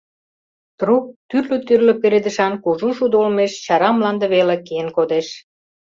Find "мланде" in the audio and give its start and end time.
3.95-4.25